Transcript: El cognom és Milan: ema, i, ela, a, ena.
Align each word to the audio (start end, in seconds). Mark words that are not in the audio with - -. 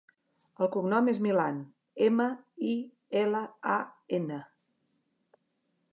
El 0.65 0.69
cognom 0.75 1.09
és 1.13 1.19
Milan: 1.25 1.59
ema, 2.07 2.27
i, 2.71 2.73
ela, 3.23 3.45
a, 3.77 3.79
ena. 4.21 4.41